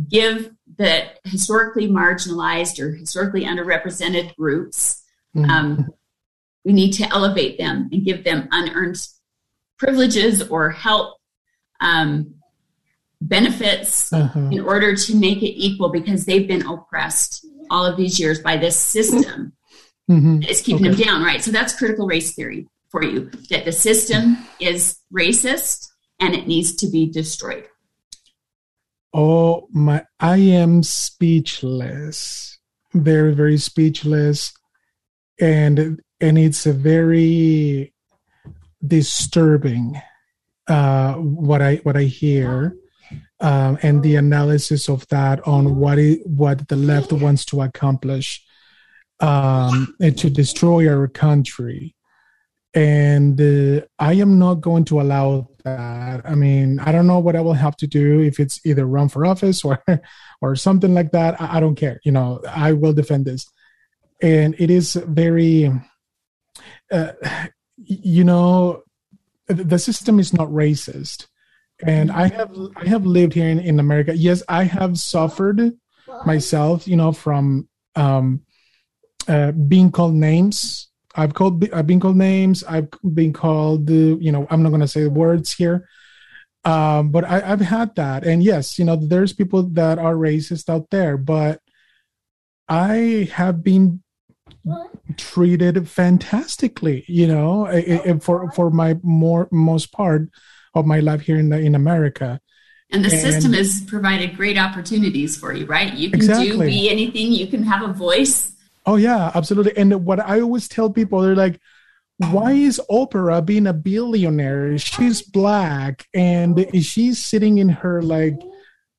[0.10, 5.04] give the historically marginalized or historically underrepresented groups
[5.36, 5.50] mm-hmm.
[5.50, 5.90] um,
[6.66, 8.98] we need to elevate them and give them unearned
[9.78, 11.18] privileges or help
[11.80, 12.34] um,
[13.22, 14.50] benefits uh-huh.
[14.52, 18.58] in order to make it equal because they've been oppressed all of these years by
[18.58, 19.54] this system
[20.10, 20.42] mm-hmm.
[20.44, 20.96] it's keeping okay.
[20.96, 25.88] them down right so that's critical race theory for you that the system is racist
[26.20, 27.66] and it needs to be destroyed
[29.14, 32.60] oh my i am speechless
[32.94, 34.54] very very speechless
[35.40, 37.94] and and it's a very
[38.86, 40.00] disturbing
[40.68, 42.76] uh, what I what I hear,
[43.40, 48.44] um, and the analysis of that on what it, what the left wants to accomplish
[49.20, 51.96] um, and to destroy our country.
[52.74, 56.22] And uh, I am not going to allow that.
[56.26, 59.08] I mean, I don't know what I will have to do if it's either run
[59.08, 59.82] for office or
[60.42, 61.40] or something like that.
[61.40, 62.02] I, I don't care.
[62.04, 63.48] You know, I will defend this.
[64.22, 65.72] And it is very
[66.92, 67.12] uh,
[67.78, 68.84] you know,
[69.48, 71.28] the system is not racist.
[71.84, 74.16] And I have I have lived here in, in America.
[74.16, 75.74] Yes, I have suffered
[76.26, 78.42] myself, you know, from um,
[79.28, 80.90] uh, being called names.
[81.16, 82.64] I've called I've been called names.
[82.64, 85.88] I've been called, you know, I'm not to say the words here,
[86.64, 88.26] um, but I, I've had that.
[88.26, 91.60] And yes, you know, there's people that are racist out there, but
[92.70, 94.02] I have been
[95.18, 100.30] treated fantastically you know for for my more most part
[100.74, 102.40] of my life here in the, in america
[102.92, 106.50] and the and, system has provided great opportunities for you right you can exactly.
[106.50, 108.56] do be anything you can have a voice
[108.86, 111.60] oh yeah absolutely and what i always tell people they're like
[112.18, 114.78] why is Oprah being a billionaire?
[114.78, 118.40] She's black and she's sitting in her like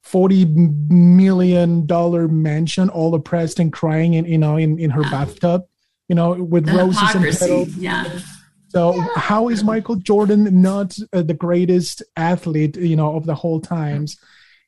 [0.07, 5.67] forty million dollar mansion, all oppressed and crying in you know in, in her bathtub
[6.09, 7.75] you know, with the roses and petals.
[7.77, 8.21] Yeah.
[8.69, 13.61] So how is Michael Jordan not uh, the greatest athlete, you know, of the whole
[13.61, 14.17] times?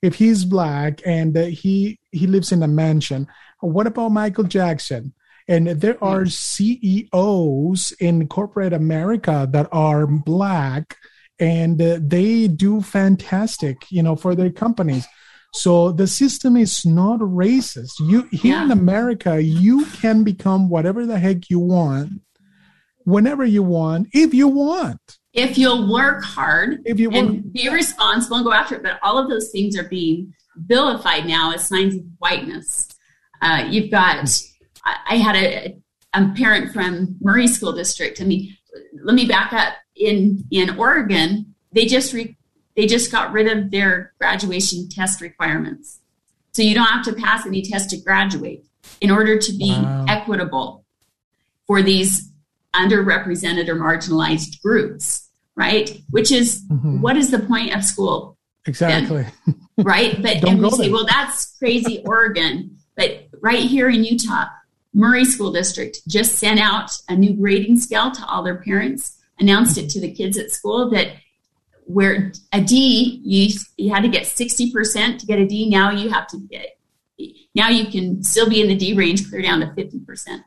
[0.03, 3.27] if he's black and uh, he he lives in a mansion,
[3.61, 5.13] what about Michael Jackson?
[5.49, 10.97] And there are CEOs in corporate America that are black
[11.41, 15.07] and uh, they do fantastic, you know, for their companies.
[15.55, 17.93] So the system is not racist.
[18.01, 18.65] You here yeah.
[18.65, 22.21] in America, you can become whatever the heck you want,
[23.05, 25.01] whenever you want, if you want.
[25.33, 28.83] If you'll work hard if you and be responsible and go after it.
[28.83, 32.89] But all of those things are being vilified now as signs of whiteness.
[33.41, 34.29] Uh, you've got,
[34.85, 35.77] I had a,
[36.13, 38.21] a parent from Murray School District.
[38.21, 38.57] I mean,
[39.03, 39.75] let me back up.
[39.97, 42.37] In in Oregon, they just re,
[42.79, 45.99] they just got rid of their graduation test requirements.
[46.53, 48.65] So you don't have to pass any test to graduate
[49.01, 50.05] in order to be wow.
[50.09, 50.85] equitable
[51.67, 52.31] for these
[52.77, 56.01] underrepresented or marginalized groups, right?
[56.11, 57.01] Which is mm-hmm.
[57.01, 58.39] what is the point of school?
[58.65, 59.27] Exactly.
[59.45, 60.23] Then, right?
[60.23, 62.79] But and we say, well, that's crazy, Oregon.
[62.97, 64.47] But right here in Utah,
[64.95, 69.79] Murray School District just sent out a new grading scale to all their parents, announced
[69.79, 71.09] it to the kids at school that
[71.89, 75.71] where a D, you, you had to get 60% to get a D.
[75.71, 76.79] Now you have to get,
[77.55, 80.41] now you can still be in the D range, clear down to 50%.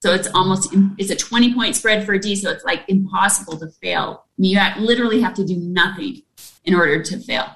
[0.00, 2.36] So it's almost, it's a 20 point spread for a D.
[2.36, 4.24] So it's like impossible to fail.
[4.24, 6.22] I mean, you literally have to do nothing
[6.64, 7.48] in order to fail.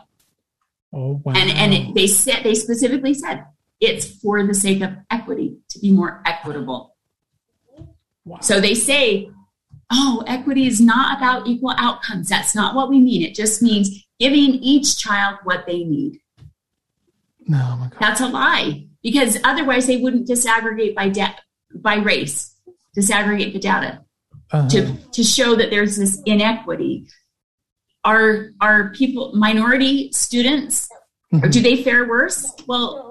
[0.93, 1.35] Oh, wow.
[1.37, 3.47] And, and it, they said, they specifically said
[3.81, 6.97] it's for the sake of equity to be more equitable.
[8.25, 8.41] Wow.
[8.41, 9.31] So they say
[9.91, 12.28] oh, equity is not about equal outcomes.
[12.28, 13.22] That's not what we mean.
[13.22, 16.20] It just means giving each child what they need.
[17.49, 21.37] No, oh That's a lie because otherwise they wouldn't disaggregate by de-
[21.76, 22.55] by race,
[22.97, 24.05] disaggregate the data
[24.51, 24.68] uh-huh.
[24.68, 27.07] to to show that there's this inequity.
[28.05, 30.89] Are are people minority students?
[31.32, 31.51] Mm-hmm.
[31.51, 32.53] Do they fare worse?
[32.66, 33.11] Well,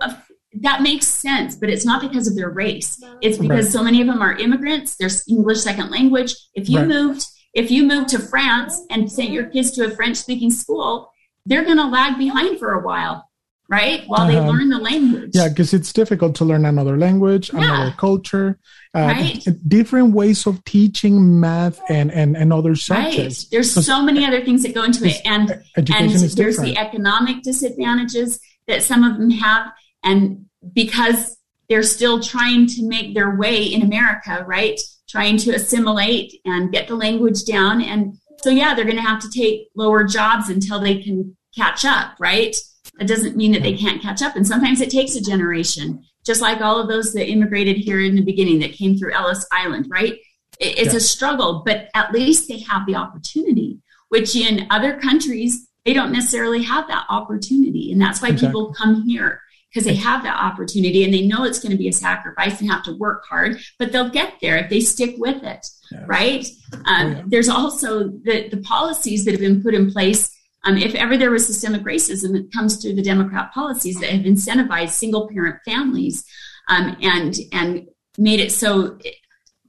[0.61, 3.01] that makes sense, but it's not because of their race.
[3.21, 3.73] It's because right.
[3.73, 4.95] so many of them are immigrants.
[4.95, 6.33] There's English second language.
[6.53, 6.87] If you right.
[6.87, 11.11] moved, if you moved to France and sent your kids to a French speaking school,
[11.45, 13.29] they're going to lag behind for a while,
[13.69, 14.03] right?
[14.07, 14.31] While uh-huh.
[14.31, 15.31] they learn the language.
[15.33, 17.63] Yeah, because it's difficult to learn another language, yeah.
[17.63, 18.57] another culture,
[18.95, 19.47] uh, right.
[19.67, 23.43] different ways of teaching math and and, and other subjects.
[23.43, 23.47] Right.
[23.51, 26.75] There's so many other things that go into it, and and there's different.
[26.75, 29.71] the economic disadvantages that some of them have
[30.05, 31.37] and because
[31.69, 34.79] they're still trying to make their way in America, right?
[35.07, 37.81] Trying to assimilate and get the language down.
[37.81, 41.85] And so, yeah, they're going to have to take lower jobs until they can catch
[41.85, 42.55] up, right?
[42.99, 44.35] That doesn't mean that they can't catch up.
[44.35, 48.15] And sometimes it takes a generation, just like all of those that immigrated here in
[48.15, 50.19] the beginning that came through Ellis Island, right?
[50.59, 50.97] It's yeah.
[50.97, 56.11] a struggle, but at least they have the opportunity, which in other countries, they don't
[56.11, 57.91] necessarily have that opportunity.
[57.91, 58.47] And that's why exactly.
[58.47, 59.41] people come here
[59.75, 62.71] because they have that opportunity and they know it's going to be a sacrifice and
[62.71, 66.05] have to work hard, but they'll get there if they stick with it, yeah.
[66.07, 66.47] right?
[66.71, 67.21] Um, oh, yeah.
[67.27, 70.33] There's also the, the policies that have been put in place.
[70.63, 74.21] Um, if ever there was systemic racism, it comes through the Democrat policies that have
[74.21, 76.25] incentivized single parent families
[76.69, 77.85] um, and and
[78.17, 78.97] made it so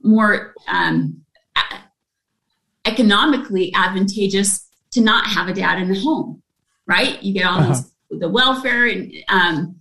[0.01, 1.21] more um,
[2.85, 6.41] economically advantageous to not have a dad in the home,
[6.85, 7.21] right?
[7.21, 7.81] You get all uh-huh.
[8.09, 9.76] the welfare and um,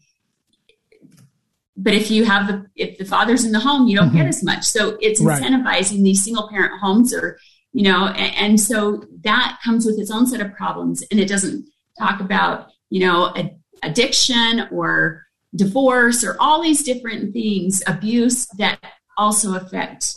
[1.76, 4.18] but if you have the if the father's in the home you don't mm-hmm.
[4.18, 6.02] get as much so it's incentivizing right.
[6.02, 7.38] these single parent homes or
[7.72, 11.28] you know and, and, so that comes with its own set of problems and it
[11.28, 11.66] doesn't
[11.98, 13.34] talk about you know
[13.82, 18.78] addiction or divorce or all these different things abuse that
[19.18, 20.16] also affect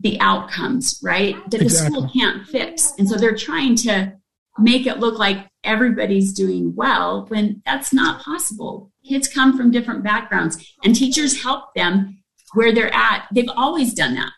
[0.00, 1.88] the outcomes right that exactly.
[1.88, 4.12] the school can't fix and so they're trying to
[4.58, 10.02] make it look like everybody's doing well when that's not possible kids come from different
[10.02, 12.18] backgrounds and teachers help them
[12.54, 13.26] where they're at.
[13.32, 14.32] They've always done that.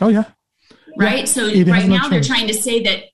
[0.00, 0.24] Oh, yeah.
[0.96, 1.20] Right?
[1.20, 1.24] Yeah.
[1.24, 3.04] So, it right now, they're trying to say that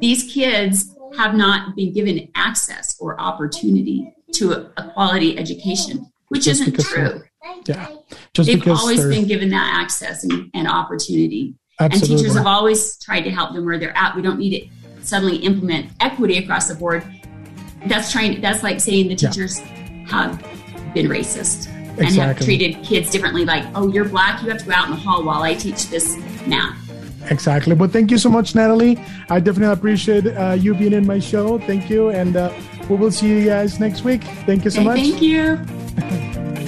[0.00, 6.44] these kids have not been given access or opportunity to a, a quality education, which
[6.44, 7.22] Just isn't true.
[7.66, 7.88] Yeah.
[8.32, 11.56] Just They've always been given that access and, and opportunity.
[11.80, 12.14] Absolutely.
[12.14, 14.14] And teachers have always tried to help them where they're at.
[14.14, 17.04] We don't need to suddenly implement equity across the board.
[17.86, 18.40] That's trying.
[18.40, 19.76] That's like saying the teachers yeah
[20.10, 20.42] have
[20.92, 22.04] been racist exactly.
[22.04, 23.44] and have treated kids differently.
[23.44, 25.88] Like, oh, you're black, you have to go out in the hall while I teach
[25.88, 26.76] this math.
[27.30, 27.74] Exactly.
[27.74, 28.98] But thank you so much, Natalie.
[29.28, 31.58] I definitely appreciate uh, you being in my show.
[31.58, 32.10] Thank you.
[32.10, 32.52] And uh,
[32.88, 34.24] we will see you guys next week.
[34.46, 34.96] Thank you so much.
[34.96, 35.58] Thank you.